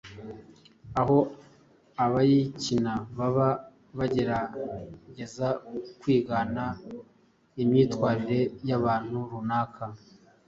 [1.01, 1.17] aho
[2.03, 3.49] abayikina baba
[3.97, 5.47] bagerageza
[5.99, 6.65] kwigana
[7.61, 9.83] imyitwarire y’abantu runaka.